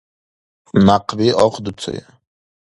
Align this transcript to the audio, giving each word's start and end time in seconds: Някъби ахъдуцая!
Някъби 0.85 1.27
ахъдуцая! 1.45 2.05